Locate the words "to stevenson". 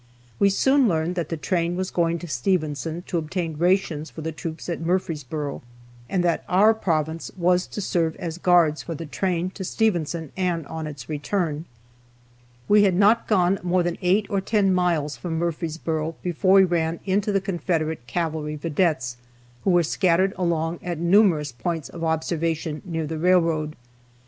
2.17-3.03, 9.51-10.31